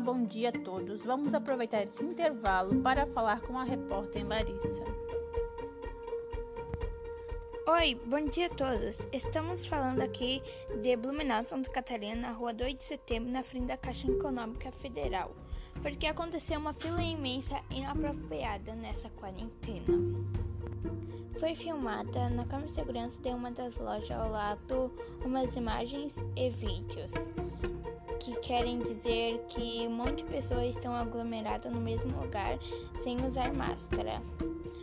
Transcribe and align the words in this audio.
bom 0.00 0.24
dia 0.24 0.48
a 0.48 0.52
todos. 0.52 1.04
Vamos 1.04 1.32
aproveitar 1.34 1.82
esse 1.82 2.04
intervalo 2.04 2.82
para 2.82 3.06
falar 3.06 3.40
com 3.40 3.56
a 3.56 3.62
repórter 3.62 4.26
Larissa. 4.26 4.82
Oi, 7.64 7.94
bom 8.04 8.24
dia 8.26 8.46
a 8.46 8.50
todos. 8.50 9.06
Estamos 9.12 9.64
falando 9.66 10.02
aqui 10.02 10.42
de 10.82 10.96
Blumenau, 10.96 11.44
Santa 11.44 11.70
Catarina, 11.70 12.16
na 12.16 12.32
rua 12.32 12.52
2 12.52 12.74
de 12.74 12.82
setembro, 12.82 13.32
na 13.32 13.44
frente 13.44 13.66
da 13.66 13.76
Caixa 13.76 14.10
Econômica 14.10 14.72
Federal, 14.72 15.30
porque 15.80 16.08
aconteceu 16.08 16.58
uma 16.58 16.72
fila 16.72 17.00
imensa 17.00 17.60
e 17.70 17.78
inapropriada 17.78 18.74
nessa 18.74 19.08
quarentena. 19.10 19.86
Foi 21.38 21.54
filmada 21.54 22.28
na 22.30 22.44
câmera 22.44 22.66
de 22.66 22.74
segurança 22.74 23.22
de 23.22 23.28
uma 23.28 23.52
das 23.52 23.76
lojas 23.76 24.10
ao 24.10 24.28
lado 24.28 24.90
umas 25.24 25.54
imagens 25.54 26.16
e 26.34 26.50
vídeos 26.50 27.12
querem 28.48 28.78
dizer 28.78 29.44
que 29.46 29.86
um 29.86 29.90
monte 29.90 30.24
de 30.24 30.24
pessoas 30.24 30.70
estão 30.70 30.94
aglomeradas 30.94 31.70
no 31.70 31.78
mesmo 31.78 32.18
lugar 32.18 32.58
sem 33.02 33.22
usar 33.22 33.52
máscara. 33.52 34.22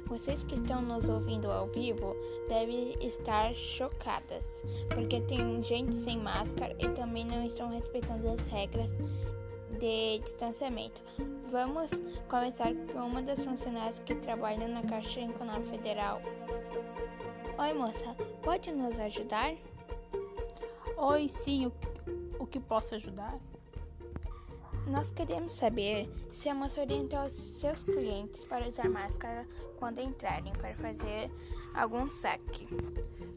Vocês 0.05 0.43
que 0.43 0.53
estão 0.53 0.83
nos 0.83 1.09
ouvindo 1.09 1.49
ao 1.49 1.65
vivo 1.69 2.15
devem 2.47 2.93
estar 3.01 3.55
chocadas, 3.55 4.63
porque 4.93 5.19
tem 5.21 5.63
gente 5.63 5.95
sem 5.95 6.19
máscara 6.19 6.75
e 6.77 6.89
também 6.89 7.25
não 7.25 7.43
estão 7.43 7.69
respeitando 7.69 8.29
as 8.29 8.45
regras 8.45 8.99
de 9.79 10.19
distanciamento. 10.19 11.01
Vamos 11.47 11.89
começar 12.29 12.71
com 12.93 12.99
uma 12.99 13.23
das 13.23 13.43
funcionárias 13.43 13.97
que 13.97 14.13
trabalha 14.13 14.67
na 14.67 14.83
Caixa 14.83 15.21
Econômica 15.21 15.71
Federal. 15.71 16.21
Oi, 17.57 17.73
moça, 17.73 18.15
pode 18.43 18.71
nos 18.71 18.99
ajudar? 18.99 19.55
Oi, 20.97 21.27
sim, 21.27 21.65
o 21.65 21.94
o 22.39 22.45
que 22.45 22.59
posso 22.59 22.95
ajudar? 22.95 23.39
Nós 24.87 25.09
queremos 25.09 25.53
saber 25.53 26.07
se 26.29 26.47
a 26.47 26.53
moça 26.53 26.79
orientou 26.79 27.23
os 27.25 27.33
seus 27.33 27.83
clientes 27.83 28.45
para 28.45 28.67
usar 28.67 28.87
máscara 28.87 29.47
quando 29.79 29.99
entrarem 29.99 30.53
para 30.53 30.75
fazer 30.75 31.31
algum 31.73 32.07
saque. 32.07 32.67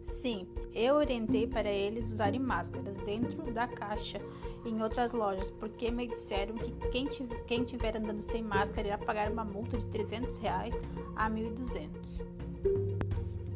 Sim, 0.02 0.46
eu 0.74 0.96
orientei 0.96 1.46
para 1.46 1.70
eles 1.70 2.10
usarem 2.10 2.38
máscaras 2.38 2.94
dentro 2.96 3.50
da 3.50 3.66
caixa 3.66 4.20
em 4.64 4.82
outras 4.82 5.12
lojas, 5.12 5.50
porque 5.52 5.90
me 5.90 6.06
disseram 6.06 6.54
que 6.54 6.70
quem, 6.90 7.08
quem 7.46 7.64
tiver 7.64 7.96
andando 7.96 8.20
sem 8.20 8.42
máscara 8.42 8.88
irá 8.88 8.98
pagar 8.98 9.30
uma 9.32 9.44
multa 9.44 9.78
de 9.78 9.86
300 9.86 10.36
reais 10.38 10.74
a 11.16 11.30
1.200. 11.30 12.22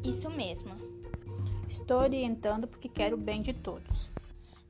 Isso 0.03 0.29
mesmo. 0.31 0.75
Estou 1.67 2.01
orientando 2.01 2.67
porque 2.67 2.89
quero 2.89 3.15
o 3.15 3.19
bem 3.19 3.41
de 3.41 3.53
todos. 3.53 4.09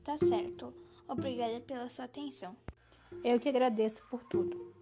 Tá 0.04 0.18
certo. 0.18 0.72
Obrigada 1.08 1.60
pela 1.60 1.88
sua 1.88 2.04
atenção. 2.04 2.54
Eu 3.24 3.40
que 3.40 3.48
agradeço 3.48 4.02
por 4.10 4.22
tudo. 4.24 4.74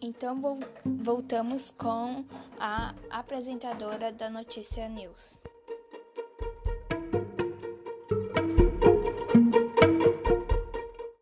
Então 0.00 0.40
voltamos 0.84 1.70
com 1.70 2.24
a 2.58 2.94
apresentadora 3.10 4.12
da 4.12 4.30
Notícia 4.30 4.88
News. 4.88 5.38